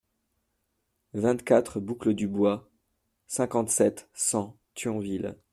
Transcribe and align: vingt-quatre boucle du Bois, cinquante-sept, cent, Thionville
vingt-quatre 1.13 1.79
boucle 1.79 2.15
du 2.15 2.27
Bois, 2.27 2.67
cinquante-sept, 3.27 4.09
cent, 4.15 4.57
Thionville 4.73 5.35